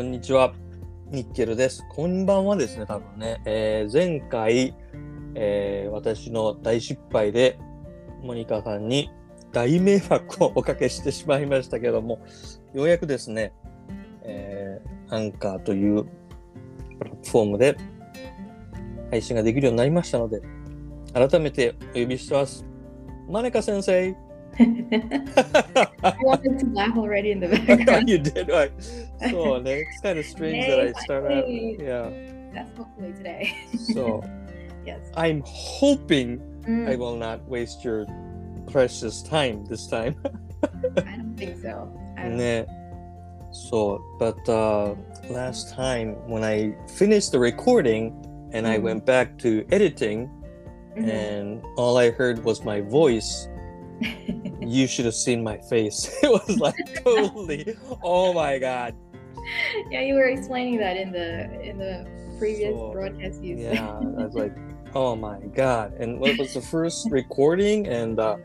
[0.00, 0.54] こんにちは。
[1.10, 1.84] ニッケルです。
[1.90, 3.42] こんばんはですね、多分ね。
[3.44, 4.74] えー前回、
[5.34, 7.58] えー私の大失敗で、
[8.22, 9.10] モニカさんに
[9.52, 12.18] 大迷惑をおかけしてしまいましたけども、
[12.72, 13.52] ようやくですね、
[14.22, 17.76] えーアンカーというプラットフォームで
[19.10, 20.40] 配信ができるようになりましたので、
[21.12, 22.64] 改めてお呼びしてます。
[23.28, 24.16] マネカ先生
[24.58, 28.08] I wanted to laugh already in the background.
[28.08, 28.72] you did right.
[29.30, 31.48] So it's kind of strange that I start out.
[31.48, 32.10] Yeah.
[32.52, 33.54] That's hopefully today.
[33.76, 34.22] So
[34.86, 35.00] yes.
[35.16, 38.04] I'm hoping Mm, I will not waste your
[38.70, 40.14] precious time this time.
[40.62, 41.88] I don't think so.
[42.18, 42.66] I ね
[43.50, 44.94] So, but uh,
[45.30, 48.12] last time when I finished the recording
[48.52, 48.82] and I Mhm.
[48.82, 50.28] went back to editing
[50.96, 51.08] Mhm.
[51.08, 53.48] and all I heard was my voice,
[54.70, 56.08] you should have seen my face.
[56.22, 58.94] It was like totally, oh my god.
[59.90, 62.06] yeah, you were explaining that in the in the
[62.40, 64.56] previous So, broadcast you yeah i was like
[64.94, 68.36] oh my god and what was the first recording and uh,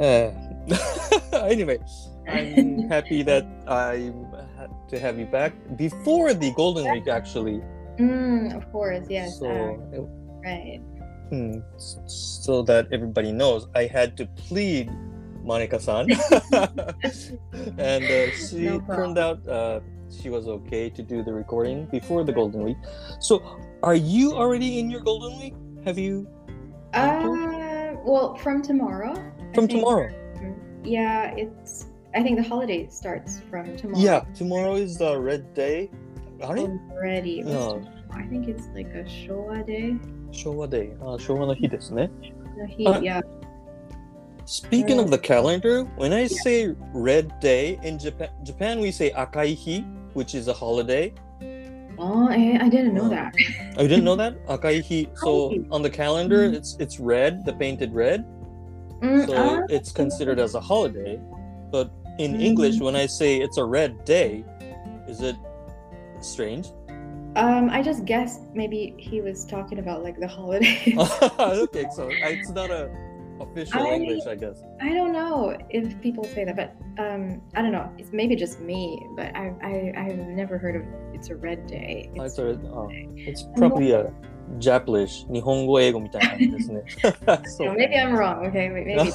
[0.00, 0.34] uh
[1.32, 1.78] anyway
[2.26, 7.62] i'm happy that ha- to have you back before the golden week actually
[7.98, 9.38] mm, of course, yes.
[9.38, 10.02] so uh,
[10.42, 10.82] right.
[11.30, 11.58] Hmm,
[12.06, 14.90] so that everybody knows i had to plead
[15.42, 16.10] monica-san
[17.78, 19.80] and uh, she No turned out uh,
[20.10, 22.76] she was okay to do the recording before the golden week
[23.20, 23.42] so
[23.82, 26.26] are you already in your golden week have you
[26.94, 29.14] Uh, well, from tomorrow.
[29.54, 30.08] From tomorrow
[30.84, 31.86] Yeah, it's.
[32.14, 33.98] I think the holiday starts from tomorrow.
[33.98, 35.90] yeah tomorrow is the red day
[36.40, 36.70] it?
[36.92, 37.42] Already.
[37.42, 37.82] No.
[38.12, 39.96] I think it's like a Showa day.
[40.33, 42.09] 昭和 day あ昭和の日ですね
[42.57, 43.21] No, he, Uh, yeah.
[44.45, 49.85] Speaking of the calendar, when I say red day in Japan, Japan we say akaihi,
[50.13, 51.13] which is a holiday.
[51.99, 53.33] Oh, I, I didn't know Uh, that.
[53.77, 54.43] Oh, you didn't know that?
[54.47, 55.09] Akaihi.
[55.15, 55.67] So Akaihi.
[55.71, 56.55] on the calendar, Mhm.
[56.55, 58.25] it's it's red, the painted red.
[59.01, 61.19] Mm, So ah, it's considered as a holiday.
[61.71, 62.41] But in Mhm.
[62.41, 64.43] English, when I say it's a red day,
[65.07, 65.35] is it
[66.21, 66.67] strange?
[67.35, 70.97] um, I just guessed maybe he was talking about like the holidays.
[71.39, 72.89] okay, so it's not a
[73.39, 74.61] official I- English, I guess.
[74.81, 77.89] I don't know if people say that, but um, I don't know.
[77.97, 80.83] It's maybe just me, but I I I've never heard of
[81.13, 82.09] it's a red day.
[82.17, 84.11] Oh, It's, it's, a, oh, it's probably a
[84.59, 86.83] Japanese 日本語英語みたいな感じですね。
[87.45, 88.41] そ so う maybe I'm wrong.
[88.49, 89.11] Okay, wait, maybe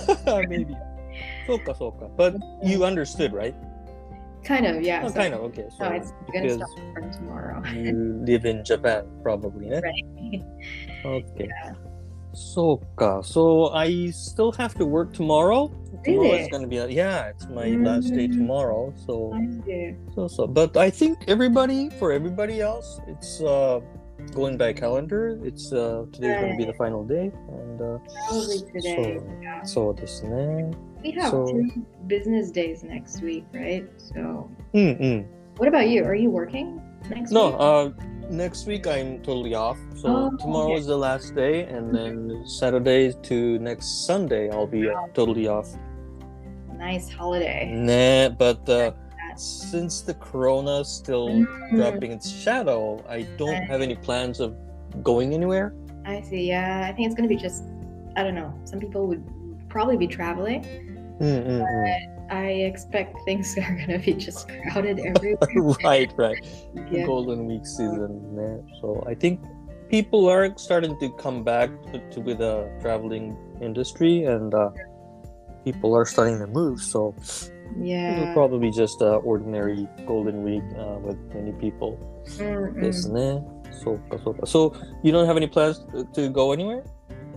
[0.49, 0.77] maybe.
[1.47, 2.06] そうかそうか。
[2.16, 3.55] But you understood, right?
[4.44, 5.01] Kind of, yeah.
[5.03, 5.66] Oh, so kind of, okay.
[5.77, 7.63] So no, it's gonna stop from tomorrow.
[7.73, 10.44] you live in Japan, probably, right?
[11.05, 11.47] okay.
[11.50, 11.73] Yeah.
[12.33, 12.81] So,
[13.23, 15.72] so I still have to work tomorrow.
[16.05, 17.85] Tomorrow is gonna be a, yeah, it's my mm-hmm.
[17.85, 18.33] last day mm.
[18.33, 18.94] tomorrow.
[19.05, 19.33] So,
[20.16, 23.81] so so, but I think everybody for everybody else, it's uh,
[24.33, 25.39] going by calendar.
[25.44, 26.41] It's uh, today's right.
[26.41, 29.17] gonna be the final day, and uh, probably today.
[29.17, 29.63] So, yeah.
[29.63, 30.21] so this.
[31.04, 33.88] We have so, two business days next week, right?
[33.98, 34.50] So.
[34.74, 35.26] Mm-mm.
[35.58, 36.04] What about you?
[36.04, 37.60] Are you working next no, week?
[37.60, 37.60] No.
[37.60, 37.92] Uh,
[38.30, 39.78] next week I'm totally off.
[39.96, 40.80] So oh, tomorrow okay.
[40.80, 42.28] is the last day, and mm-hmm.
[42.30, 45.10] then Saturday to next Sunday I'll be wow.
[45.14, 45.70] totally off.
[46.78, 47.72] Nice holiday.
[47.74, 48.92] Nah, but uh,
[49.36, 51.76] since the corona still mm-hmm.
[51.76, 54.56] dropping its shadow, I don't have any plans of
[55.04, 55.74] going anywhere.
[56.06, 56.48] I see.
[56.48, 57.64] Yeah, I think it's gonna be just
[58.16, 58.54] I don't know.
[58.66, 59.24] Some people would
[59.70, 60.88] probably be traveling.
[61.19, 62.31] Mm, mm, mm.
[62.31, 65.78] I expect things are gonna be just crowded everywhere.
[65.84, 66.38] right, right.
[66.91, 67.06] Yeah.
[67.06, 68.66] Golden Week season, man.
[68.81, 69.41] So I think
[69.90, 74.69] people are starting to come back to, to with the traveling industry, and uh,
[75.66, 76.80] people are starting to move.
[76.80, 77.16] So
[77.78, 82.00] yeah, it'll probably just uh, ordinary Golden Week uh, with many people.
[82.38, 82.91] Mm-hmm.
[83.72, 86.84] So, so, so you don't have any plans to go anywhere?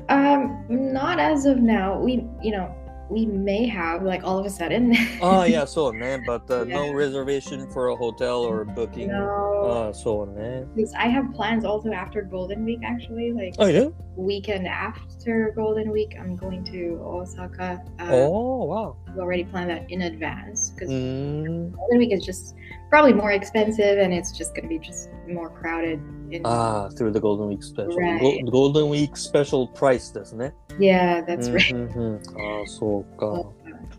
[0.09, 1.99] Um, not as of now.
[1.99, 2.75] We, you know,
[3.12, 4.97] we may have like all of a sudden.
[5.21, 6.76] oh yeah, so man, but uh, yeah.
[6.76, 9.09] no reservation for a hotel or a booking.
[9.09, 9.64] No.
[9.64, 10.69] Uh, so man.
[10.75, 13.55] Because I have plans also after Golden Week actually, like.
[13.59, 13.88] Oh yeah.
[14.17, 17.82] Weekend after Golden Week, I'm going to Osaka.
[17.99, 18.97] Uh, oh wow.
[19.09, 21.73] I've already planned that in advance because mm.
[21.73, 22.55] Golden Week is just
[22.92, 26.00] probably more expensive and it's just going to be just more crowded.
[26.31, 27.95] In, Ah, through the Golden Week special.
[27.95, 28.19] Right.
[28.19, 30.54] Go- Golden Week special price ですね。
[30.80, 31.74] yeah, that's right.
[31.74, 33.44] うんうんうんあそうか。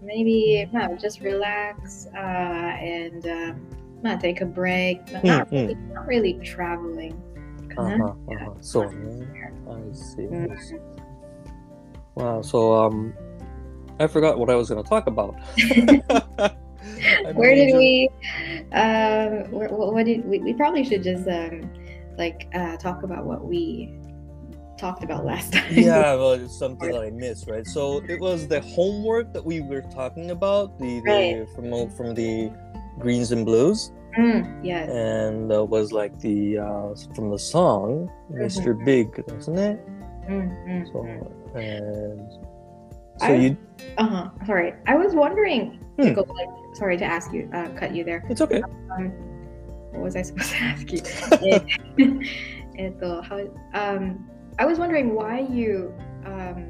[0.05, 3.55] Maybe no, just relax uh, and uh,
[4.03, 5.01] not take a break.
[5.07, 7.15] But not, Mm, really, not really traveling.
[7.77, 8.05] あは Kinda.
[8.05, 9.27] あはそうね。
[9.67, 10.23] I see.
[10.23, 10.59] I Mm.
[10.59, 10.79] see.
[12.15, 12.43] Wow.
[12.43, 13.13] So um,
[13.99, 15.35] I forgot what I was going to talk about.
[17.34, 18.10] Where did we?
[18.72, 20.40] Um, where, what, what did we?
[20.40, 21.70] We probably should just um,
[22.18, 23.94] like uh, talk about what we
[24.78, 25.72] talked about last time.
[25.72, 27.66] yeah, well, it's something that I missed, right?
[27.66, 31.48] So it was the homework that we were talking about, the, the Right.
[31.56, 32.52] from from the
[33.00, 34.90] greens and blues, Mm, yes.
[34.90, 38.74] and uh, was like the uh, from the song Mr.
[38.86, 39.80] Big, isn't it?
[40.30, 41.56] Mm, mm, So mm.
[41.56, 42.22] and
[43.20, 43.58] so I, you.
[43.98, 44.30] Uh huh.
[44.46, 45.80] Sorry, I was wondering.
[45.98, 46.08] Hmm.
[46.08, 48.26] To go, like, sorry to ask you, uh, cut you there.
[48.28, 48.64] It's okay.
[48.98, 49.12] Um,
[49.92, 51.02] what was I supposed to ask you?
[52.76, 54.28] Eh, how, um,
[54.58, 55.94] I was wondering why you
[56.26, 56.66] um,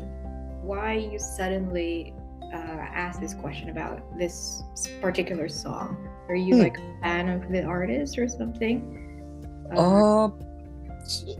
[0.61, 2.13] why you suddenly
[2.53, 4.63] uh, asked this question about this
[5.01, 6.09] particular song.
[6.27, 6.61] Are you hmm.
[6.61, 8.99] like a fan of the artist or something?
[9.73, 10.29] Uh, uh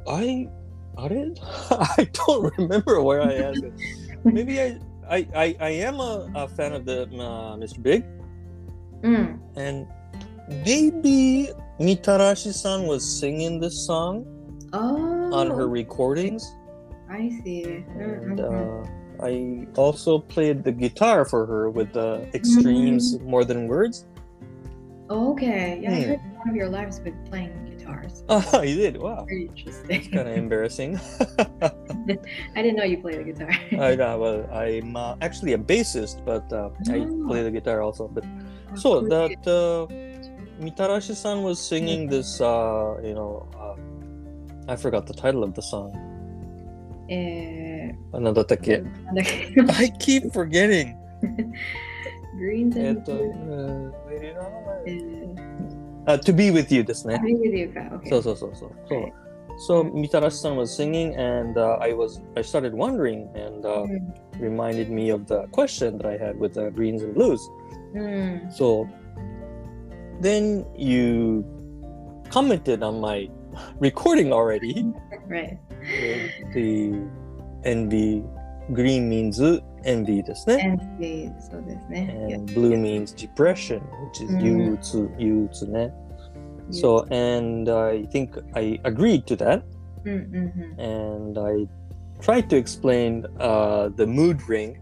[0.07, 0.47] I
[0.97, 1.39] I didn't.
[1.71, 3.73] I don't remember where I asked it.
[4.23, 4.79] Maybe I
[5.13, 7.81] I, I, I am a, a fan of the uh, Mr.
[7.83, 8.03] Big,
[9.03, 9.85] mm, and
[10.65, 11.49] maybe
[11.79, 14.25] Mitarashi-san was singing this song
[14.73, 16.51] oh, on her recordings,
[17.11, 17.63] I see.
[17.63, 18.41] and Mm, mhm.
[18.41, 18.89] uh,
[19.23, 24.05] I also played the guitar for her with the Extremes More Than Words.
[25.11, 26.09] okay, yeah, I hmm.
[26.09, 28.24] heard one of your lives with playing guitars.
[28.28, 28.96] Oh, you did?
[29.00, 29.24] Wow.
[29.24, 30.00] Very interesting.
[30.12, 30.98] Kind of embarrassing.
[32.56, 33.50] I didn't know you played the guitar.
[33.80, 34.18] I know.
[34.18, 37.26] Well, I'm uh, actually a bassist, but uh, I Oh.
[37.28, 38.08] play the guitar also.
[38.08, 38.24] But
[38.70, 39.08] Oh, so cool.
[39.08, 39.86] that uh,
[40.62, 43.74] Mitarashi-san was singing this, uh, you know, uh,
[44.70, 45.92] I forgot the title of the song.
[47.10, 50.94] えー、なんだったっけなんだっけ I keep forgetting.
[52.38, 54.34] Greens え and っと、 Blues え
[54.86, 55.51] えー
[56.06, 57.16] ー、To be with you ですね。
[57.16, 58.70] Agree with you か OK そうそうそうそう。
[58.88, 59.12] そう Right.
[59.60, 64.88] So Mitarashi-san was singing, and uh, I was I started wondering, and uh, うん、 reminded
[64.88, 67.40] me of the question that I had with the greens and blues.
[67.94, 68.86] うん、 So
[70.20, 71.44] then you
[72.30, 73.28] commented on my
[73.80, 74.86] recording already.
[75.28, 75.58] right
[76.54, 76.92] the
[77.64, 78.22] envy
[78.72, 80.58] green means envy ですね。
[80.78, 83.80] and the そうですね And blue means depression,
[84.12, 85.92] which is うん憂鬱、憂鬱ね。
[86.70, 89.62] So, and I think I agreed to that,
[90.04, 91.66] うんうん and I
[92.20, 94.76] tried to explain uh, the mood ring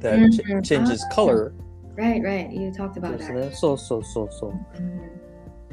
[0.00, 0.30] that Mhm.
[0.62, 1.14] ch- changes Ah.
[1.14, 1.52] color.
[1.96, 3.50] うん right right you talked about です that ね。
[3.52, 4.50] そうそうそうそう。
[4.50, 5.16] うん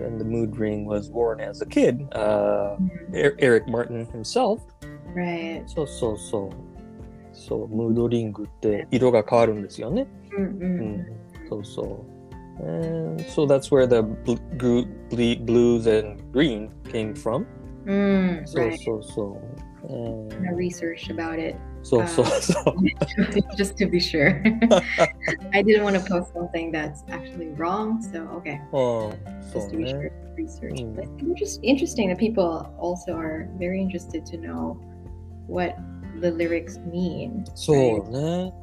[0.04, 2.07] And the mood ring was worn as a kid.
[2.13, 2.75] Uh,
[3.13, 4.60] Er- Eric Martin himself.
[5.15, 6.50] right そうそうそう。
[7.36, 10.07] そう、ムードリングって色が変わるんですよね。
[10.38, 11.06] うんううんん。
[11.50, 12.13] そうそう。
[12.63, 17.45] And so that's where the bl- gru- ble- blues and green came from.
[17.86, 19.88] うん そう right そうそう。
[19.89, 22.63] And I researched about it そうそうそう。
[23.57, 24.39] just to be sure
[25.51, 29.77] I didn't want to post something that's actually wrong so okay うんそ just う to
[29.77, 30.74] be ね sure。to research.
[30.75, 30.95] Mm.
[30.95, 34.77] But it's just interesting that people also are very interested to know
[35.48, 35.75] what
[36.21, 37.44] the lyrics mean.
[37.56, 38.54] そうね。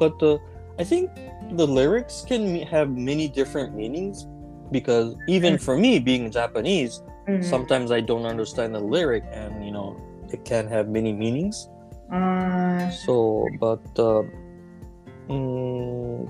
[0.00, 0.38] But uh,
[0.78, 1.10] I think
[1.56, 4.26] the lyrics can me- have many different meanings
[4.70, 5.60] because even Mm.
[5.60, 7.42] for me being Japanese, Mhm.
[7.44, 9.94] sometimes I don't understand the lyric and you know
[10.32, 11.68] it can have many meanings.
[12.10, 14.22] Uh, So, but uh,
[15.28, 16.28] mm,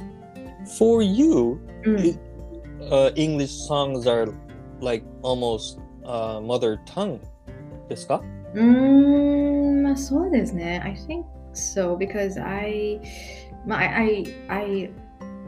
[0.79, 2.19] for you, mm,
[2.91, 4.27] uh, English songs are
[4.81, 7.21] like almost uh, mother tongue.
[7.89, 8.23] ですか?
[8.55, 9.36] mm,
[9.87, 11.25] まあそうですね I think
[11.55, 13.01] so because I,
[13.67, 14.91] まあ I, I,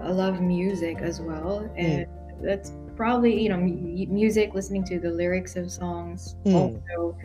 [0.02, 2.06] I love music as well, and
[2.42, 6.54] that's probably you know mu- music, listening to the lyrics of songs Mm.
[6.54, 7.16] also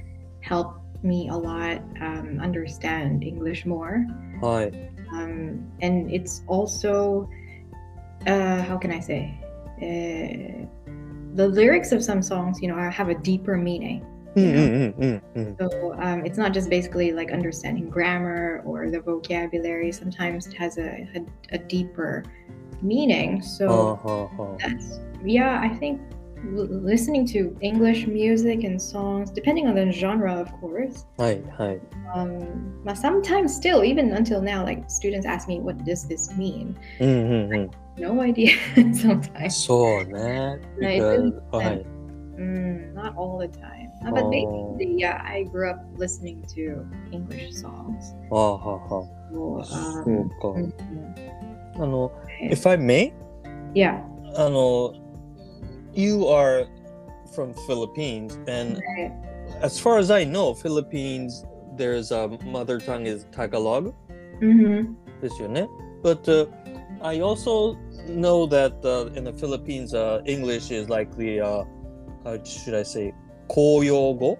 [0.41, 4.05] help me a lot um, understand English more.
[4.41, 4.71] はい。
[5.13, 7.27] um, and it's also
[8.27, 9.33] uh, how can I say
[9.81, 10.65] uh,
[11.35, 14.03] the lyrics of some songs you know are- have a deeper meaning
[14.36, 19.00] Mm, mm, mm, mm, so um, it's not just basically like understanding grammar or the
[19.00, 19.92] vocabulary.
[19.92, 22.24] Sometimes it has a, a, a deeper
[22.82, 23.42] meaning.
[23.42, 24.58] So oh, oh, oh.
[24.60, 25.60] that's yeah.
[25.62, 26.00] I think
[26.52, 31.06] listening to English music and songs, depending on the genre, of course.
[31.18, 31.80] Hi, hi.
[32.14, 36.76] Um, but sometimes still, even until now, like students ask me, "What does this mean?"
[37.96, 38.56] no idea
[38.94, 39.56] sometimes.
[39.56, 40.60] So, man.
[40.78, 41.32] Because,
[42.37, 44.29] mm, not all the time Uh, but Oh.
[44.31, 50.03] basically yeah i grew up listening to english songs はあはあは so, あ。
[50.05, 50.59] um, そうか。
[50.59, 51.83] mhm.
[51.83, 52.51] あの、 Yeah.
[52.51, 53.13] if I may,
[53.73, 54.01] yeah
[54.35, 54.93] あの、
[55.93, 56.67] you are
[57.35, 59.11] from Philippines and right.
[59.61, 61.45] as far as I know, Philippines,
[61.77, 63.93] there's a mother tongue is Tagalog
[64.41, 64.93] mm-hmm.
[65.21, 65.67] ですよね。
[66.03, 66.47] But uh,
[67.01, 67.75] I also
[68.07, 71.63] know that uh, in the Philippines, uh, English is like the uh,
[72.24, 73.12] how should I say,
[73.48, 74.38] Koyogo?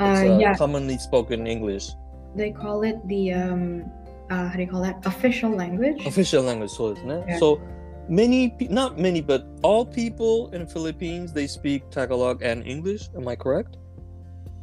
[0.00, 0.54] Uh, yeah.
[0.56, 1.90] commonly spoken English.
[2.34, 3.84] They call it the, um,
[4.30, 6.04] uh, how do you call that, official language?
[6.06, 7.38] Official language, so yeah.
[7.38, 7.60] So
[8.08, 13.10] many, not many, but all people in Philippines, they speak Tagalog and English.
[13.16, 13.76] Am I correct?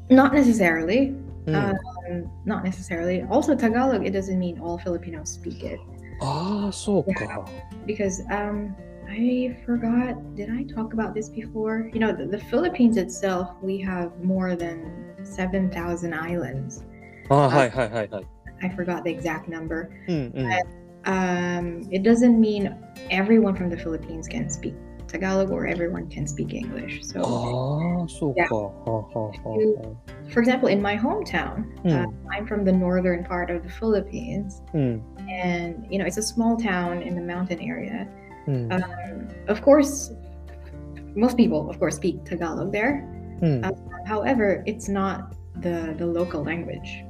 [0.10, 1.14] Not necessarily.
[1.46, 1.56] Hmm.
[1.56, 3.24] Um, not necessarily.
[3.30, 5.80] Also, Tagalog, it doesn't mean all Filipinos speak it.
[6.22, 7.46] Ah, so yeah,
[7.86, 8.76] Because um,
[9.10, 11.90] I forgot, did I talk about this before?
[11.94, 16.84] You know, the, the Philippines itself, we have more than 7,000 islands.
[17.30, 18.24] Oh, uh, hi, hi, hi, hi.
[18.62, 20.04] I forgot the exact number.
[20.08, 20.52] Mm-hmm.
[21.06, 22.76] Um, it doesn't mean
[23.10, 24.76] everyone from the Philippines can speak
[25.10, 27.04] Tagalog or everyone can speak English.
[27.04, 28.48] So, oh, so yeah.
[28.52, 29.98] Oh, oh, oh,
[30.30, 31.92] for example, in my hometown, mm.
[31.92, 35.02] uh, I'm from the northern part of the Philippines, mm.
[35.30, 38.08] and you know it's a small town in the mountain area.
[38.48, 38.72] Mm.
[38.72, 40.12] Um, of course,
[41.16, 43.08] most people, of course, speak Tagalog there.
[43.42, 43.66] Mm.
[43.66, 47.04] Um, however, it's not the, the local language.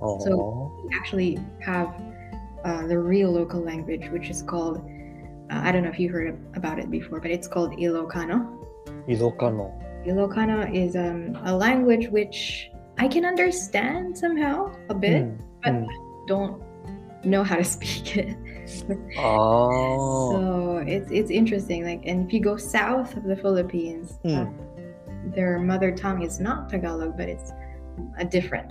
[0.00, 0.22] Aww.
[0.22, 1.88] So we actually have
[2.64, 4.78] uh, the real local language, which is called,
[5.50, 8.64] uh, I don't know if you heard about it before, but it's called Ilocano.
[9.08, 9.72] Ilocano.
[10.06, 15.38] Ilocano is um, a language which I can understand somehow a bit, mm.
[15.62, 15.88] but mm.
[16.26, 16.62] don't
[17.28, 18.36] know how to speak it.
[19.18, 20.32] oh.
[20.32, 21.84] So it's it's interesting.
[21.84, 24.36] Like, and if you go south of the Philippines, mm.
[24.36, 27.52] uh, their mother tongue is not Tagalog, but it's
[28.18, 28.70] a different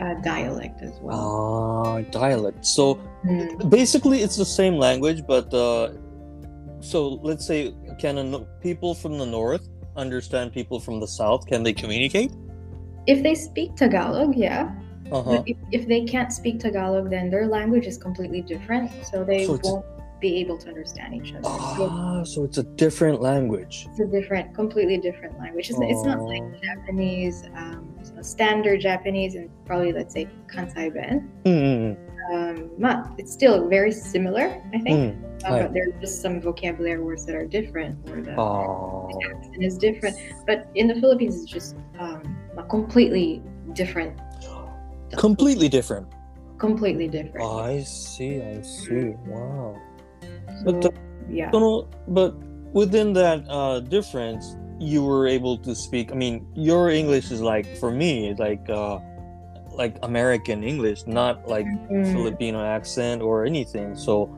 [0.00, 1.18] uh, dialect as well.
[1.18, 2.64] Ah, uh, dialect.
[2.64, 3.70] So mm.
[3.70, 5.92] basically, it's the same language, but uh,
[6.80, 11.46] so let's say, can a, people from the north understand people from the south?
[11.46, 12.32] Can they communicate?
[13.06, 14.72] If they speak Tagalog, yeah.
[15.12, 15.42] Uh-huh.
[15.46, 19.58] If, if, they can't speak Tagalog, then their language is completely different, so they so
[19.62, 19.86] won't
[20.20, 21.42] be able to understand each other.
[21.44, 23.86] Ah, so, so, it's a different language.
[23.90, 25.70] It's a different, completely different language.
[25.70, 26.52] It's, it's not like oh.
[26.62, 27.88] Japanese, um,
[28.20, 31.30] standard Japanese, and probably let's say Kansai Ben.
[31.44, 31.96] Mm.
[32.30, 32.84] Mm-hmm.
[32.84, 35.14] Um, it's still very similar, I think.
[35.14, 35.30] Mm.
[35.44, 39.08] Uh, but there are just some vocabulary words that are different, or the oh.
[39.30, 40.16] accent is different.
[40.46, 44.18] But in the Philippines, it's just um, a completely different
[45.16, 46.06] Completely different.
[46.58, 47.40] Completely different.
[47.40, 48.40] I see.
[48.42, 49.14] I see.
[49.26, 49.76] Wow.
[50.64, 50.92] So, But the,
[51.30, 51.50] yeah.
[51.50, 52.34] その but
[52.72, 56.12] within that uh, difference, you were able to speak.
[56.12, 58.98] I mean, your English is like for me like uh,
[59.72, 63.94] like American English, not like Mm, Filipino accent or anything.
[63.94, 64.28] So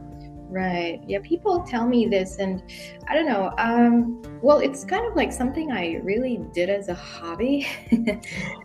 [0.52, 1.00] right.
[1.06, 1.18] Yeah.
[1.22, 2.62] People tell me this, and
[3.08, 3.52] I don't know.
[3.58, 7.66] Um, well, it's kind of like something I really did as a hobby.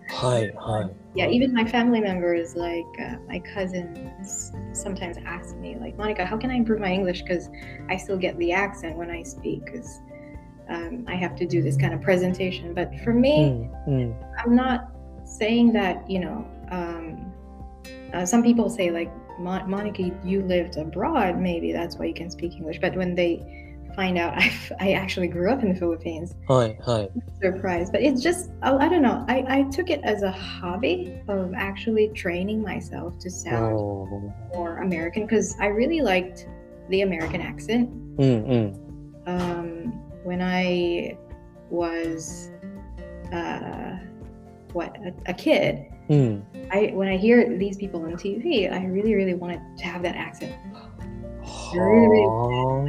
[0.10, 0.90] hi, hi.
[1.16, 6.38] yeah even my family members like uh, my cousins sometimes ask me like monica how
[6.38, 7.50] can i improve my english because
[7.90, 10.00] i still get the accent when i speak because
[10.70, 14.56] um, i have to do this kind of presentation but for me Mm, mm, i'm
[14.56, 14.92] not
[15.26, 17.34] saying that you know um,
[18.14, 22.30] uh, some people say like Mon- monica you lived abroad maybe that's why you can
[22.30, 23.44] speak english but when they
[23.96, 27.08] find out i i actually grew up in the philippines hi, hi.
[27.42, 31.22] surprised but it's just I, I don't know I, I took it as a hobby
[31.28, 34.34] of actually training myself to sound Oh.
[34.54, 36.48] more american because i really liked
[36.90, 39.28] the american accent Mm, mm.
[39.28, 39.68] um,
[40.24, 41.16] when i
[41.70, 42.50] was
[43.32, 43.98] uh,
[44.74, 46.42] what a, a kid Mm.
[46.72, 50.16] i when i hear these people on tv i really really wanted to have that
[50.16, 50.56] accent
[51.74, 52.26] Really?
[52.26, 52.84] Ah.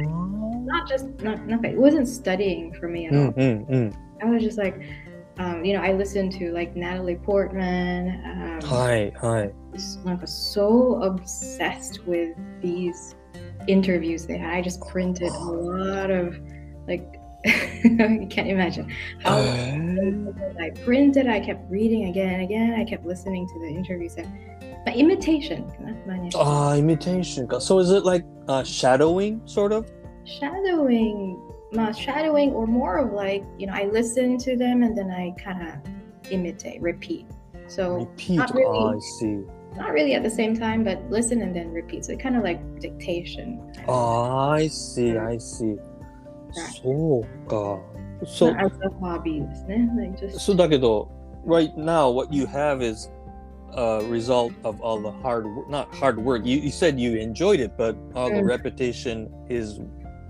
[0.65, 3.95] not just not nothing it wasn't studying for me at all Mm, mm.
[4.21, 4.81] I was just like,
[5.37, 8.21] um, you know, I listened to like Natalie Portman.
[8.25, 9.49] Um, Hi, hi.
[9.71, 13.15] was, like so obsessed with these
[13.67, 14.53] interviews they had.
[14.53, 16.37] I just printed a lot of
[16.87, 17.18] like
[17.83, 18.93] you can't imagine
[19.23, 21.27] how I printed.
[21.27, 22.73] I kept reading again and again.
[22.73, 24.27] I kept listening to the interviews and
[24.85, 25.71] but imitation.
[26.35, 27.47] Ah, imitation.
[27.59, 29.89] So is it like uh, shadowing, sort of?
[30.25, 31.41] Shadowing,
[31.77, 35.33] uh, shadowing, or more of like you know, I listen to them and then I
[35.41, 37.25] kind of imitate, repeat.
[37.67, 38.35] So Repeat.
[38.35, 38.77] not really.
[38.77, 39.43] Ah, I see.
[39.77, 42.05] not really at the same time, but listen and then repeat.
[42.05, 43.71] So kind of like dictation.
[43.87, 45.77] Ah, I see, I see.
[46.54, 46.82] Right.
[46.82, 47.80] そうか。
[48.24, 49.90] So, Not as a hobby ですね。
[49.96, 51.08] Like just so だけど、
[51.46, 53.10] right now what you have is
[53.76, 56.44] a result of all the hard work, not hard work.
[56.46, 58.46] You, you said you enjoyed it, but all the Mm.
[58.48, 59.80] repetition is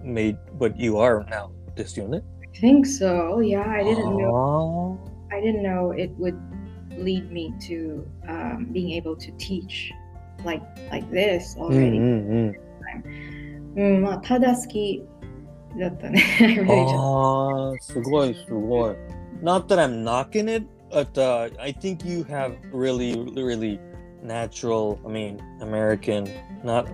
[0.03, 1.51] made what you are now.
[1.77, 2.23] ですよね。
[2.55, 3.41] I think so.
[3.41, 4.97] Yeah, I didn't know.
[5.31, 6.37] あ I didn't know it would
[6.97, 9.93] lead me to um, being able to teach
[10.45, 11.99] like like this ーうん already.
[11.99, 12.55] うん
[13.77, 13.95] うん。
[13.97, 15.03] うん、まあ、ただ好き
[15.79, 16.23] だったね。
[16.41, 18.95] I really just- ああ、すごいすごい。
[19.43, 23.81] Not that I'm knocking it, but uh, I think you have really, really
[24.23, 26.29] natural, I mean, American,
[26.63, 26.87] not,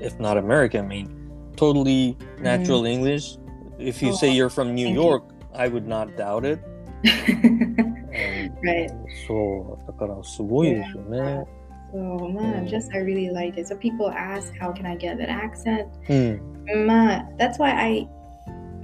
[0.00, 1.08] if not American, I mean,
[1.56, 3.38] totally natural English.
[3.78, 5.02] If you say you're from New thank you.
[5.02, 5.24] York,
[5.54, 6.60] I would not doubt it.
[7.04, 8.90] And right.
[9.26, 11.44] そう、だからすごいですよね。
[11.91, 13.67] so, ma, just I really like it.
[13.67, 15.87] So people ask, how can I get that accent?
[16.07, 16.85] Mm.
[16.85, 18.07] Ma, that's why I,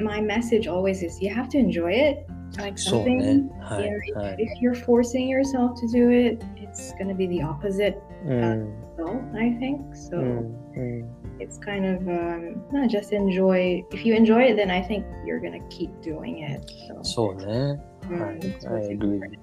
[0.01, 2.25] my message always is, you have to enjoy it.
[2.59, 7.41] Like something, so, if, if you're forcing yourself to do it, it's gonna be the
[7.41, 8.71] opposite mm.
[8.95, 9.95] result, I think.
[9.95, 11.09] So mm.
[11.39, 13.83] it's kind of um, not just enjoy.
[13.91, 16.71] If you enjoy it, then I think you're gonna keep doing it.
[16.87, 19.37] So, so mm, I agree.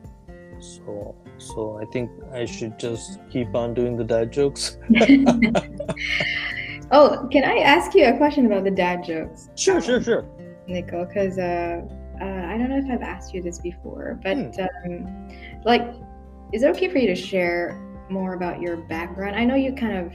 [0.60, 4.78] So so I think I should just keep on doing the dad jokes.
[6.90, 9.48] oh, can I ask you a question about the dad jokes?
[9.56, 10.24] Sure, Um, sure, sure.
[10.68, 11.80] Nico, because uh,
[12.20, 14.92] uh, I don't know if I've asked you this before, but Hmm.
[14.92, 15.28] um,
[15.64, 15.82] like,
[16.52, 17.80] is it okay for you to share
[18.10, 19.36] more about your background?
[19.36, 20.12] I know you kind of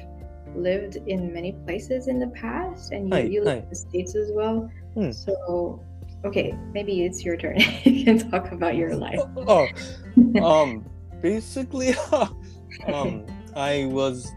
[0.55, 3.63] lived in many places in the past, and you, Hi, you live hi.
[3.63, 4.70] in the states as well.
[4.94, 5.12] Hmm.
[5.12, 5.82] So,
[6.24, 7.58] okay, maybe it's your turn.
[7.84, 9.20] you can talk about your life.
[9.38, 9.67] Oh,
[10.41, 10.86] um,
[11.25, 11.96] basically,
[12.94, 14.32] um, I was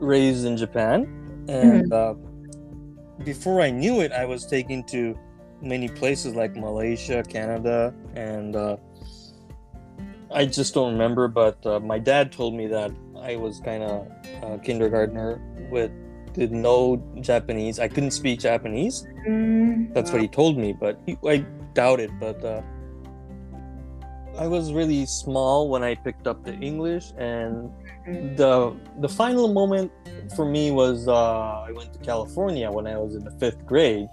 [0.00, 1.06] raised in Japan,
[1.48, 2.14] and uh,
[3.22, 5.16] before I knew it, I was taken to
[5.62, 8.76] many places like Malaysia, Canada, and uh,
[10.34, 11.28] I just don't remember.
[11.28, 14.10] But uh, my dad told me that I was kind of
[14.42, 15.92] a kindergartner with
[16.32, 17.78] did no Japanese.
[17.78, 19.06] I couldn't speak Japanese.
[19.28, 22.10] Mm, That's what he told me, but he, I doubt it.
[22.18, 22.62] But uh,
[24.38, 27.70] I was really small when I picked up the English, and
[28.36, 29.92] the the final moment
[30.34, 34.08] for me was uh, I went to California when I was in the fifth grade,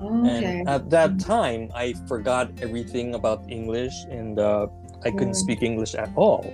[0.00, 0.60] Oh, okay.
[0.60, 4.66] and at that time I forgot everything about English, and uh,
[5.04, 5.44] I couldn't Mm.
[5.44, 6.44] speak English at all.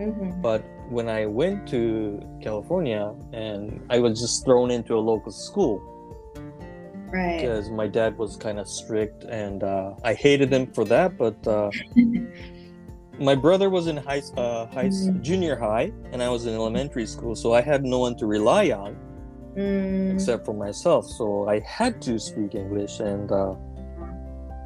[0.00, 0.40] Mhm.
[0.40, 5.80] But when I went to California, and I was just thrown into a local school
[7.14, 7.36] Right.
[7.40, 11.16] because my dad was kind of strict and uh, I hated him for that.
[11.16, 11.70] But uh,
[13.20, 15.22] my brother was in high, uh, high Mhm.
[15.22, 18.70] junior high, and I was in elementary school, so I had no one to rely
[18.70, 18.96] on
[19.56, 21.06] Mm, except for myself.
[21.06, 23.54] So I had to speak English, and uh,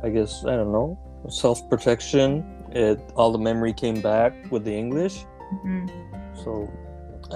[0.03, 0.97] I guess I don't know
[1.29, 2.29] self protection.
[2.73, 5.27] It all the memory came back with the English,
[5.65, 5.85] mhm.
[6.33, 6.73] so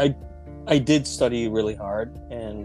[0.01, 0.17] I
[0.67, 2.65] I did study really hard, and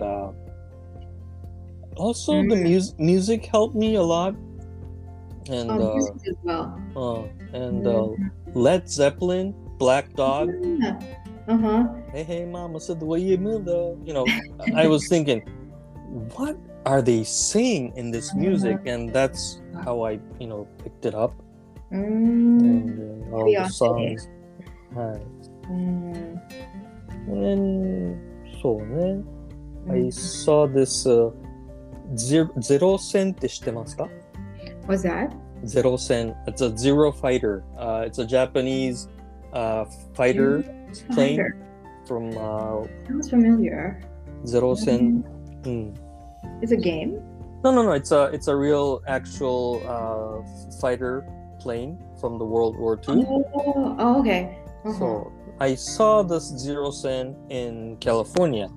[1.97, 2.63] uh, also the Mm.
[2.63, 4.35] music music helped me a lot.
[5.49, 6.81] And Oh, uh, music as well.
[6.95, 7.23] uh,
[7.57, 8.31] and uh, Mhm.
[8.53, 10.49] Led Zeppelin, Black Dog.
[10.79, 10.99] Yeah.
[11.47, 11.87] Uh-huh.
[12.11, 13.97] Hey, hey, mama said the way you move, though.
[14.03, 14.27] You know,
[14.75, 15.39] I was thinking,
[16.35, 18.79] what are they saying in this music?
[18.85, 21.31] And that's how I, you know, picked it up.
[21.91, 22.59] Mm.
[22.59, 22.99] And
[23.31, 24.27] uh, all the songs.
[25.71, 26.41] Mm.
[27.31, 28.19] And then,
[28.61, 29.23] so, ne,
[29.87, 30.13] I Mm.
[30.13, 31.31] saw this uh,
[32.16, 34.08] zero, zero sen って知ってますか
[34.86, 35.30] What's that?
[35.64, 36.34] Zero sen.
[36.46, 37.62] It's a zero fighter.
[37.78, 39.08] Uh, it's a Japanese
[39.52, 40.64] uh, fighter
[41.14, 41.56] plane Fighter.
[42.06, 44.00] from uh, Sounds familiar.
[44.44, 45.24] Zero sen.
[45.62, 45.94] Mm.
[46.62, 47.22] It's a game.
[47.62, 47.92] No, no, no.
[47.92, 50.42] It's a it's a real actual uh,
[50.80, 51.24] fighter
[51.60, 53.24] plane from the World War II.
[53.28, 54.58] Oh, oh okay.
[54.84, 54.98] Uh-huh.
[54.98, 58.68] So I saw this Zero Sen in California,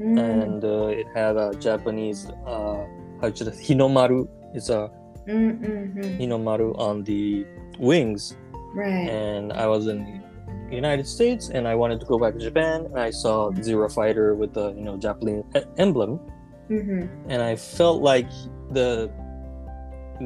[0.00, 0.18] Mm.
[0.18, 2.86] and uh, it had a Japanese uh,
[3.20, 4.28] Hinomaru.
[4.54, 4.90] It's a
[5.28, 6.18] Mm, mm, mm.
[6.18, 7.44] Hinomaru on the
[7.78, 8.34] wings,
[8.74, 9.10] Right.
[9.10, 10.22] and I was in
[10.70, 13.88] the United States, and I wanted to go back to Japan, and I saw Zero
[13.90, 15.44] Fighter with the you know Japanese
[15.76, 16.20] emblem,
[16.70, 17.28] Mm-hmm.
[17.28, 18.28] and I felt like
[18.72, 19.10] the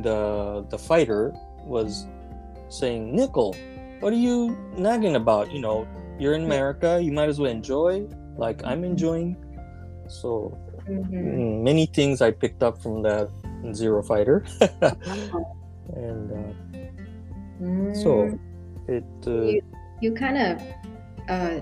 [0.02, 1.32] the the fighter
[1.64, 2.06] was
[2.68, 3.56] saying, "Nickel,
[4.00, 5.50] what are you nagging about?
[5.52, 5.86] You know,
[6.18, 7.00] you're in America.
[7.02, 8.06] You might as well enjoy,
[8.36, 9.36] like I'm enjoying."
[10.08, 10.56] So
[10.88, 11.14] mm-hmm.
[11.14, 13.30] Mm, many things I picked up from that
[13.72, 15.44] Zero Fighter, uh-huh.
[15.94, 18.02] and uh, mm.
[18.02, 18.38] so
[18.88, 19.04] it.
[19.26, 19.62] Uh, you,
[20.00, 20.62] you kind of
[21.28, 21.60] uh,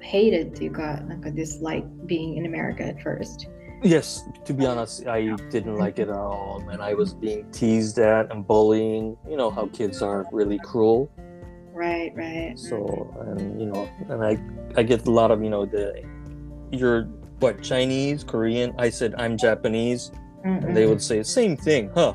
[0.00, 3.48] hated, you got like a dislike being in America at first.
[3.82, 7.98] Yes, to be honest, I didn't like it at all, and I was being teased
[7.98, 9.16] at and bullying.
[9.28, 11.10] You know how kids are really cruel.
[11.72, 12.58] Right, right.
[12.58, 14.36] So, and you know, and I,
[14.76, 16.02] I get a lot of you know the,
[16.72, 17.08] you're
[17.40, 18.74] what Chinese, Korean.
[18.78, 20.10] I said I'm Japanese,
[20.44, 22.14] and they would say same thing, huh?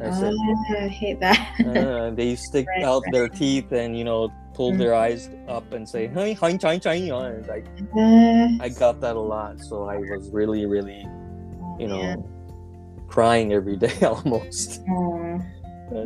[0.00, 1.38] I said Ah, I hate that.
[1.64, 3.12] uh, they stick Right, out right.
[3.12, 6.98] their teeth and you know pull their eyes up and say hi hi hi hi
[7.08, 7.30] hi.
[7.48, 11.06] Like Uh, I got that a lot, so I was really really
[11.78, 12.16] you know, Yeah.
[13.08, 14.80] crying every day almost.
[14.86, 15.38] Uh,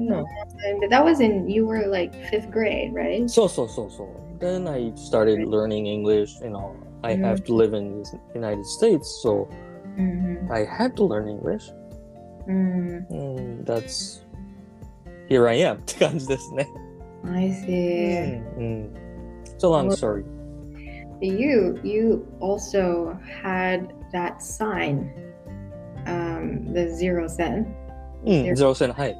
[0.00, 0.24] no.
[0.64, 3.28] And that was in you were like fifth grade, right?
[3.30, 4.08] So so so so.
[4.40, 6.36] Then I started learning English.
[6.40, 7.23] You know, I Mm.
[7.25, 9.47] have to live in the United States, so
[9.97, 10.51] Mm-hmm.
[10.51, 11.71] I had to learn English.
[12.47, 14.23] Mm, And that's
[15.29, 16.67] here I am って感じですね。
[17.25, 18.41] I see.
[18.57, 18.93] うん
[19.45, 20.23] It's a long Well- story.
[21.21, 25.09] You you also had that sign,
[26.05, 27.65] um, the zero sen,
[28.25, 29.15] うん、ゼロ戦はい。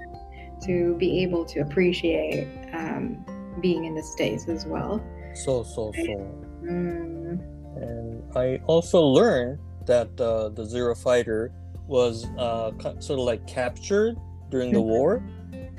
[0.66, 3.18] to be able to appreciate um,
[3.62, 5.00] being in the states as well.
[5.36, 6.66] そうそうそう。
[6.68, 7.40] Mm,
[7.81, 11.53] And I also learned that uh, the Zero Fighter
[11.87, 14.17] was uh, sort of like captured
[14.51, 14.85] during the Mhm.
[14.85, 15.23] war,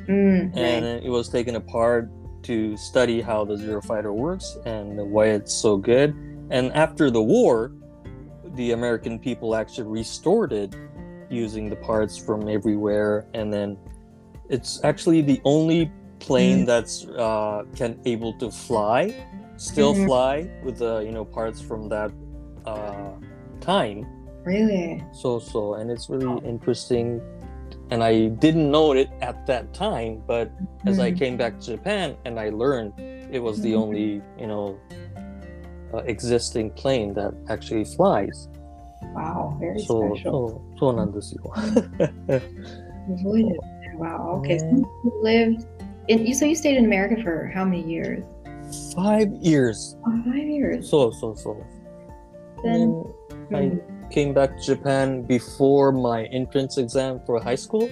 [0.08, 1.04] mm, and right.
[1.04, 2.10] it was taken apart
[2.44, 6.16] to study how the Zero Fighter works and why it's so good.
[6.50, 7.72] And after the war,
[8.56, 10.74] the American people actually restored it
[11.30, 13.78] using the parts from everywhere, and then
[14.50, 16.66] it's actually the only plane Mhm.
[16.66, 19.14] that's uh, can able to fly,
[19.59, 20.05] still Mhm.
[20.07, 22.11] fly with the you know parts from that
[22.67, 23.13] uh,
[23.61, 24.07] time.
[24.45, 25.03] Really?
[25.13, 27.21] So so, and it's really interesting.
[27.91, 30.51] And I didn't know it at that time, but
[30.87, 32.93] as I Mm, came back to Japan and I learned
[33.31, 33.83] it was the Mhm.
[33.83, 34.79] only you know
[35.93, 38.49] uh, existing plane that actually flies.
[39.15, 40.33] wow, very So special.
[40.33, 41.53] そうそうなんですよ。
[43.09, 43.45] Really?
[43.99, 44.41] Wow.
[44.41, 44.77] Okay, so Yeah.
[45.05, 45.67] you lived.
[46.09, 48.25] In, you so you stayed in America for how many years?
[48.96, 49.98] five years.
[50.06, 50.90] Oh, five years.
[50.90, 51.58] So so so.
[52.64, 53.04] Then,
[53.56, 54.10] I hmm.
[54.10, 57.90] came back to Japan before my entrance exam for high school.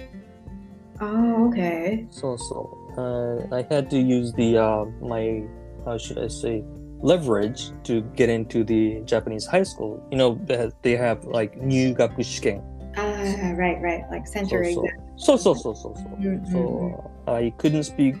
[1.00, 2.06] Oh okay.
[2.10, 5.44] So so uh, I had to use the uh, my
[5.84, 6.64] how should I say
[7.00, 10.02] leverage to get into the Japanese high school.
[10.10, 10.40] You know
[10.82, 12.62] they have like new gakushiken.
[12.98, 14.74] Ah, right, right, like century.
[14.74, 16.52] So, so, so, so, so, so, mm-hmm.
[16.52, 18.16] so uh, I couldn't speak.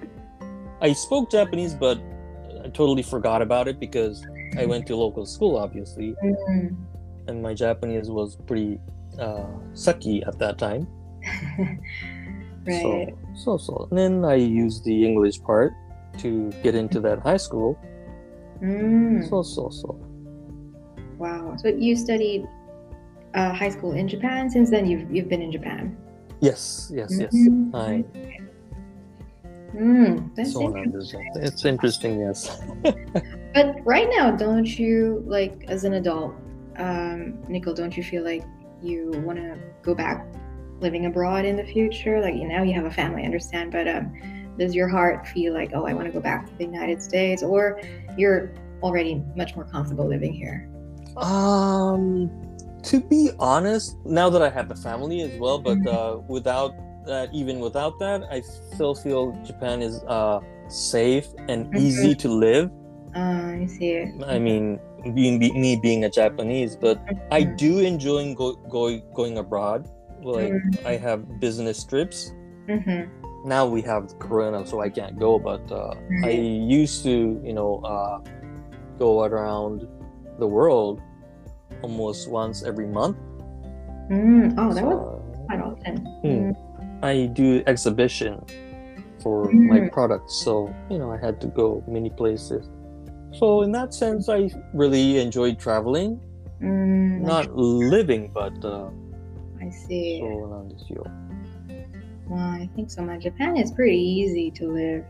[0.80, 1.98] I spoke Japanese, but
[2.68, 4.26] I totally forgot about it because
[4.58, 6.76] I went to local school, obviously, mm.
[7.26, 8.78] and my Japanese was pretty
[9.18, 10.86] uh, sucky at that time.
[12.66, 13.08] right.
[13.36, 13.88] So, so, so.
[13.90, 15.72] And then I used the English part
[16.18, 17.78] to get into that high school.
[18.60, 19.26] Mm.
[19.30, 19.98] So, so, so.
[21.16, 21.56] Wow.
[21.56, 22.46] So you studied
[23.32, 24.50] uh, high school in Japan.
[24.50, 25.96] Since then, you've you've been in Japan.
[26.40, 27.32] Yes, yes, yes.
[27.32, 27.74] Mhm.
[27.74, 28.04] I,
[29.74, 31.30] Mm, that's so interesting.
[31.34, 32.60] It's interesting, yes.
[33.54, 36.34] But right now, don't you like as an adult,
[36.76, 37.74] um, Nicole?
[37.74, 38.44] Don't you feel like
[38.82, 40.26] you want to go back
[40.80, 42.20] living abroad in the future?
[42.20, 44.12] Like you know, you have a family, I understand, but um,
[44.58, 47.42] does your heart feel like, oh, I want to go back to the United States,
[47.42, 47.80] or
[48.16, 48.52] you're
[48.82, 50.68] already much more comfortable living here?
[51.16, 52.30] Um,
[52.84, 56.74] to be honest, now that I have a family as well, but uh, without
[57.08, 62.70] that, even without that, I still feel Japan is uh, safe and easy to live.
[63.16, 64.12] Uh, I see.
[64.28, 64.78] I mean,
[65.14, 67.00] being be, me being a Japanese, but
[67.32, 67.56] I Mhm.
[67.56, 69.88] do enjoy go, go, going abroad.
[70.22, 70.86] Like Mhm.
[70.86, 72.32] I have business trips.
[72.68, 73.08] Mhm.
[73.46, 75.38] Now we have Corona, so I can't go.
[75.38, 75.94] But uh,
[76.26, 76.30] I
[76.80, 78.18] used to, you know, uh,
[78.98, 79.86] go around
[80.38, 81.00] the world
[81.82, 83.16] almost once every month.
[84.10, 85.94] Mm, oh, that So, was quite often.
[86.22, 86.50] Hmm.
[87.02, 88.44] I do exhibition
[89.22, 89.52] for mm.
[89.52, 89.88] my mm-hmm.
[89.88, 92.68] products, so you know I had to go many places.
[93.32, 96.20] So in that sense, I really enjoyed traveling,
[96.60, 97.20] mm.
[97.20, 98.90] not living, but uh,
[99.60, 100.20] I see.
[100.20, 101.02] So around this year.
[102.28, 103.02] Well, I think so.
[103.02, 105.04] My Japan is pretty easy to live.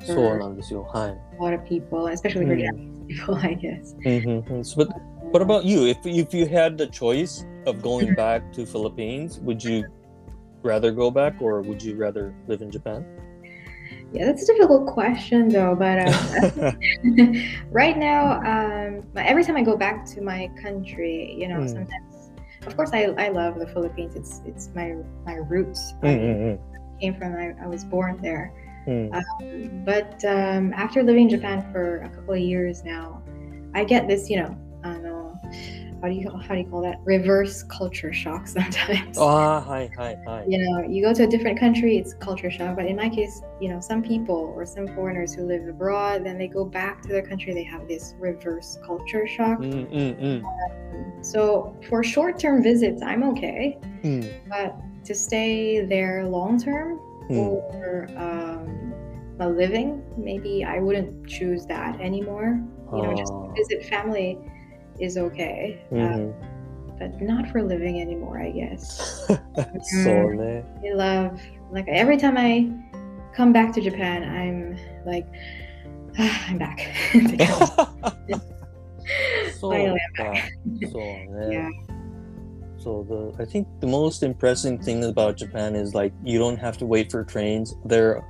[0.00, 3.08] For so a lot of people, especially for mm.
[3.08, 3.94] people, I guess.
[4.04, 4.62] Mm-hmm.
[4.76, 4.88] But
[5.32, 5.86] what about you?
[5.86, 8.14] If if you had the choice of going mm-hmm.
[8.14, 9.84] back to Philippines, would you
[10.64, 13.04] rather go back or would you rather live in Japan?
[14.12, 15.74] Yeah, that's a difficult question though.
[15.74, 16.78] But um,
[17.70, 21.68] right now, um, every time I go back to my country, you know, Mm.
[21.68, 22.30] sometimes,
[22.66, 24.14] of course, I, I love the Philippines.
[24.16, 24.96] It's it's my
[25.26, 25.94] my roots.
[26.02, 26.62] Mm-hmm.
[27.00, 27.34] came from.
[27.34, 28.52] I, I was born there.
[28.86, 29.84] Mm.
[29.84, 33.22] But um, after living in Japan for a couple of years now,
[33.74, 35.13] I get this, you know, I don't know,
[36.04, 37.00] how do you how do you call that?
[37.04, 39.16] Reverse culture shock sometimes.
[39.18, 40.44] Ah, hi, hi, hi.
[40.46, 42.76] You know, you go to a different country, it's culture shock.
[42.76, 46.36] But in my case, you know, some people or some foreigners who live abroad, then
[46.36, 49.60] they go back to their country, they have this reverse culture shock.
[49.60, 56.60] Mm, mm, mm, So for short-term visits, I'm okay, mm, but to stay there long
[56.60, 57.38] term, mm.
[57.38, 58.92] or um,
[59.40, 62.60] a living, maybe I wouldn't choose that anymore.
[62.92, 64.38] You know, just Ah, visit family
[64.98, 65.84] is okay.
[65.92, 66.98] Um, mm-hmm.
[66.98, 69.26] But not for living anymore, I guess.
[70.04, 70.64] Sorne.
[70.84, 72.70] I love like every time I
[73.34, 75.26] come back to Japan, I'm like,
[76.18, 76.94] ah, I'm back.
[79.60, 80.52] Finally, I'm back.
[81.50, 81.68] yeah.
[82.78, 86.76] So the I think the most impressive thing about Japan is like you don't have
[86.78, 87.74] to wait for trains.
[87.84, 88.22] They're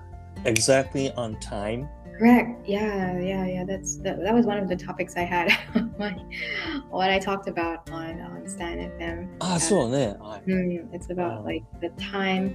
[0.44, 1.88] exactly on time.
[2.18, 2.66] Correct.
[2.66, 3.64] Yeah, yeah, yeah.
[3.64, 5.50] That's that, that was one of the topics I had
[6.90, 9.36] what I talked about on on stand.fm.
[9.40, 12.54] Ah, uh, so mm, It's about like the time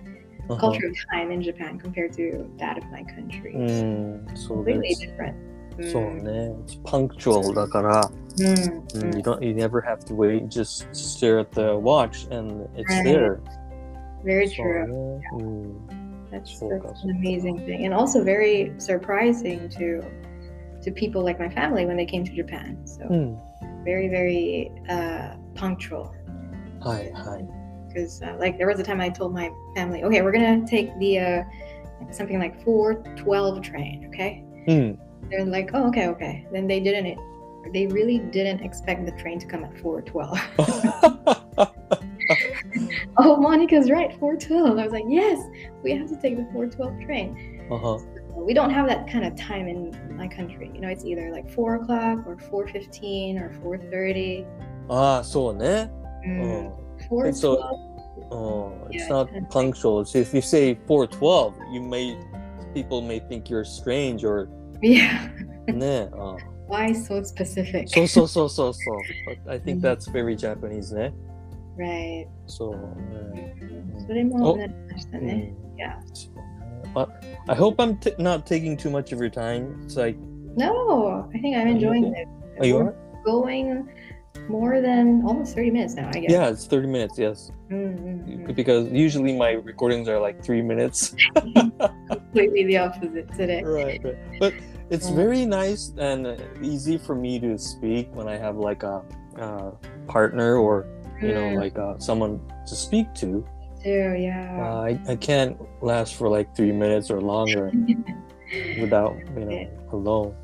[0.50, 0.60] uh-huh.
[0.60, 3.54] culture of time in Japan compared to that of my country.
[3.54, 5.36] Mm, so completely different.
[5.92, 6.64] so mm.
[6.64, 9.16] it's punctual だから、mm, mm, mm.
[9.16, 13.04] You don't you never have to wait, just stare at the watch and it's right.
[13.04, 13.40] there.
[14.24, 15.22] Very true.
[15.40, 15.99] Yeah.
[16.32, 20.04] That's, that's an amazing thing, and also very surprising to
[20.82, 22.78] to people like my family when they came to Japan.
[22.86, 23.84] So mm.
[23.84, 26.14] very very uh, punctual.
[26.84, 27.46] Hi hi.
[27.88, 30.98] Because uh, like there was a time I told my family, okay, we're gonna take
[31.00, 31.44] the uh,
[32.12, 34.44] something like four twelve train, okay?
[34.68, 34.98] Mm.
[35.30, 36.48] They're like, oh okay okay.
[36.52, 37.20] Then they didn't.
[37.74, 40.40] They really didn't expect the train to come at four twelve.
[43.26, 44.78] oh, Monica's right, 412.
[44.78, 45.40] I was like, yes,
[45.84, 47.68] we have to take the 412 train.
[47.70, 47.98] Uh-huh.
[47.98, 50.72] So we don't have that kind of time in my country.
[50.74, 54.46] You know, it's either like 4 o'clock or 4.15 or 4.30.
[54.90, 55.90] Ah, so ne?
[56.26, 56.72] Mm.
[57.12, 57.32] Oh.
[57.32, 57.60] So,
[58.32, 60.06] oh, it's not punctual.
[60.06, 62.18] So if you say 4.12, you may,
[62.74, 64.50] people may think you're strange or...
[64.82, 65.30] Yeah.
[65.68, 66.08] ne.
[66.14, 66.38] Oh.
[66.68, 67.90] Why so specific?
[67.90, 69.02] So, so, so, so, so.
[69.50, 69.80] I think mm-hmm.
[69.82, 71.12] that's very Japanese, ne?
[71.79, 72.27] Right.
[72.47, 72.77] そう
[73.13, 73.55] ね。
[74.07, 75.33] それもおなりましたうね。
[75.35, 75.99] ん Yeah.
[76.13, 76.43] そうね
[76.95, 77.09] But
[77.49, 79.75] I hope I'm t- not taking too much of your time.
[79.85, 80.17] It's like,
[80.57, 82.21] No, I think I'm Are you enjoying okay?
[82.23, 82.29] it.
[82.61, 83.25] are you We're alright?
[83.25, 83.89] going
[84.49, 86.31] more than almost 30 minutes now, I guess.
[86.31, 87.51] Yeah, it's 30 minutes, yes.
[87.71, 88.55] Mm, mm, mm.
[88.55, 91.17] Because usually my recordings are like three minutes.
[92.09, 93.63] Completely the opposite today.
[93.65, 94.17] right, right.
[94.39, 94.53] But
[94.91, 95.17] it's Yeah.
[95.17, 99.03] very nice and uh, easy for me to speak when I have like a,
[99.41, 99.73] uh
[100.07, 100.87] partner or
[101.22, 101.60] you know, mm.
[101.60, 103.46] like uh, someone to speak to.
[103.84, 104.58] Too, yeah.
[104.60, 107.72] Uh, I, I can't last for like three minutes or longer
[108.80, 110.36] without, you know, alone.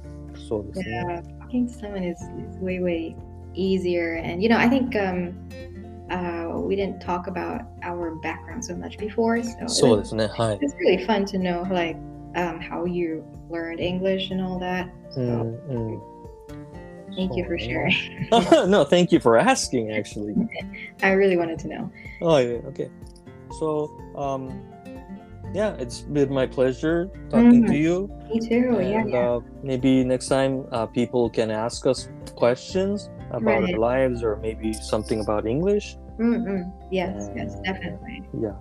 [0.48, 3.16] So yeah, talking to someone is, is way, way
[3.54, 4.16] easier.
[4.16, 5.50] And, you know, I think um,
[6.10, 9.42] uh, we didn't talk about our background so much before.
[9.44, 11.98] So, so it's, it's really fun to know, like,
[12.36, 14.90] um, how you learned English and all that.
[15.12, 16.15] So, mm, mm.
[17.16, 18.28] Thank oh, you for sharing.
[18.32, 20.36] Oh, no, thank you for asking, actually.
[21.04, 21.92] I really wanted to know.
[22.22, 22.90] Oh, yeah, okay.
[23.60, 24.62] So, um,
[25.54, 27.74] yeah, it's been my pleasure talking mm, to mm-hmm.
[27.74, 28.12] you.
[28.30, 28.78] Me too.
[28.78, 29.30] And, yeah, yeah.
[29.30, 33.74] Uh, maybe next time uh, people can ask us questions about right.
[33.74, 35.98] our lives or maybe something about English.
[36.20, 36.72] Mm-mm.
[36.92, 38.24] Yes, and, yes, definitely.
[38.40, 38.56] Yeah.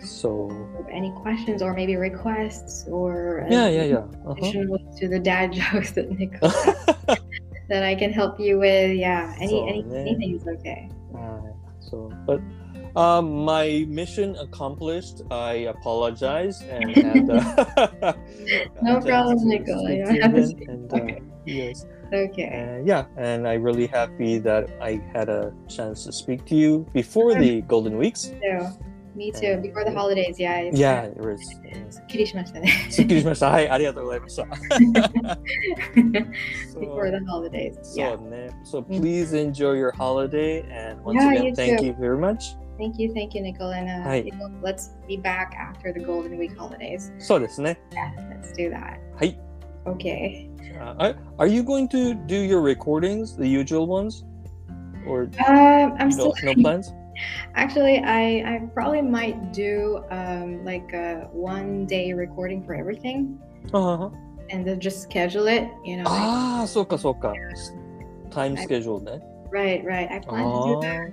[0.00, 0.50] So,
[0.90, 4.78] any questions or maybe requests or uh, yeah, yeah, yeah, uh-huh.
[4.98, 6.38] to the dad jokes that Nick.
[7.68, 8.96] that I can help you with.
[8.96, 9.98] Yeah, any, So, any yeah.
[9.98, 10.88] anything is okay.
[11.14, 12.40] Alright, so, but
[12.96, 15.22] um, my mission accomplished.
[15.30, 18.12] I apologize and had uh,
[18.82, 19.84] No chance problem, to Nicola.
[19.88, 20.68] speak You to don't have to them, speak.
[20.68, 21.22] And, uh, Okay.
[21.46, 21.86] Yes.
[22.12, 22.44] Okay.
[22.44, 26.86] And yeah, and I'm really happy that I had a chance to speak to you
[26.92, 28.30] before the Golden Weeks.
[28.40, 28.70] So,
[29.15, 29.53] me too.
[29.57, 30.59] Uh, Before the holidays, yeah.
[30.59, 31.41] it's Yeah, kind it was.
[31.41, 32.67] of- すっきりしましたね。
[32.89, 33.49] すっきりしました。
[33.49, 34.45] はい、ありがとうございました。
[36.79, 37.77] Before the holidays.
[37.95, 38.17] Yeah.
[38.17, 38.49] そうね。
[38.63, 41.85] So please enjoy your holiday and once Yeah, again, you thank too.
[41.87, 42.55] you very much.
[42.77, 43.71] Thank you, thank you, Nicole.
[43.73, 44.15] And uh, Hi.
[44.25, 47.11] you know, let's be back after the Golden Week holidays.
[47.19, 47.77] そうですね。
[47.91, 48.99] Yeah, let's do that.
[49.17, 49.37] はい。
[49.85, 50.49] Okay.
[50.79, 54.23] Uh, are- are you going to do your recordings, the usual ones?
[55.07, 56.93] Or Um, I'm no, still no plans?
[57.54, 63.40] Actually, I, I probably might do um, like a one day recording for everything.
[63.72, 64.10] Uh-huh.
[64.50, 66.04] And then just schedule it, you know.
[66.06, 67.32] Ah, like, so ka, so ka.
[68.30, 69.22] Time schedule, then.
[69.50, 70.10] Right, right.
[70.10, 70.80] I plan to do oh.
[70.82, 71.12] that.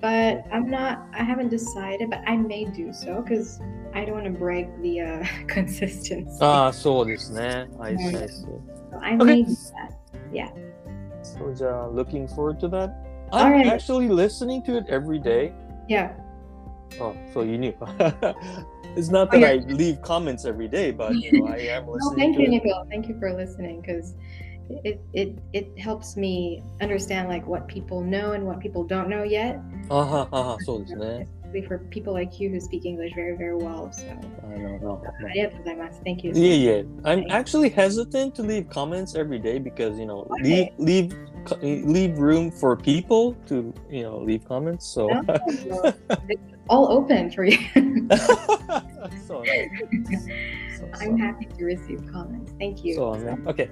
[0.00, 3.60] But I'm not, I haven't decided, but I may do so because
[3.94, 6.38] I don't want to break the uh, consistency.
[6.40, 8.28] Ah, so this, I see.
[8.30, 8.62] So
[9.02, 9.24] I okay.
[9.24, 9.92] may do that.
[10.32, 10.50] Yeah.
[11.22, 13.07] So, looking forward to that.
[13.32, 13.66] I'm right.
[13.66, 15.52] actually listening to it every day.
[15.88, 16.12] Yeah.
[17.00, 17.74] Oh, so you knew.
[18.96, 19.48] it's not oh, that oh, yeah.
[19.48, 22.10] I leave comments every day, but you know, I am listening.
[22.10, 22.86] no, thank you, Nicole.
[22.88, 24.14] Thank you for listening because
[24.84, 29.22] it, it it helps me understand like what people know and what people don't know
[29.22, 29.60] yet.
[29.90, 30.26] Uh huh.
[30.32, 30.56] Uh huh.
[30.64, 30.90] So this
[31.48, 33.90] Especially for people like you who speak English very very well.
[33.92, 34.04] So.
[34.06, 35.02] I don't know.
[36.04, 36.32] Thank you.
[36.34, 36.82] Yeah, yeah.
[37.04, 41.16] I'm actually hesitant to leave comments every day because you know leave leave
[41.61, 44.85] leave room for people to you know leave comments.
[44.87, 45.93] So No, no,
[46.29, 47.57] it's all open for you.
[48.09, 48.17] so,
[49.27, 49.45] そうそう
[51.01, 52.51] I'm happy to receive comments.
[52.59, 52.95] Thank you.
[52.95, 53.31] そうね。
[53.45, 53.69] Okay.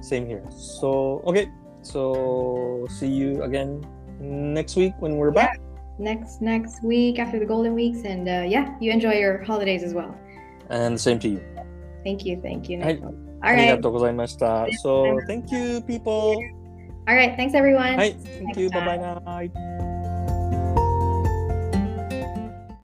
[0.00, 0.42] Same here.
[0.50, 1.48] So okay.
[1.82, 3.80] So see you again
[4.20, 5.60] next week when we're back.
[5.98, 9.94] Next next week after the golden weeks, and uh, yeah, you enjoy your holidays as
[9.94, 10.14] well.
[10.70, 11.40] And same to you.
[12.04, 12.80] Thank you, thank you.
[12.80, 13.00] はい。
[13.00, 14.66] All ありが right, とうございました。
[14.84, 16.36] So thank you people.
[17.07, 17.35] all right.
[17.35, 17.95] Thanks everyone.
[17.95, 18.13] はい。
[18.13, 18.69] Thank you.
[18.69, 19.92] Next Bye bye now.